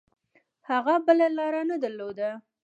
هغه 0.69 0.93
بله 1.05 1.27
لاره 1.37 1.61
نه 1.69 1.75
درلوده. 1.83 2.29